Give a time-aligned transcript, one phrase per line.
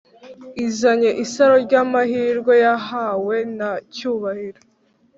[0.67, 4.61] izanye isaro ryamahirwe yahawe na cyubahiro